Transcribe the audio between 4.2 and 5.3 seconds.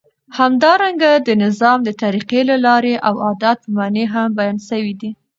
بیان سوی دی.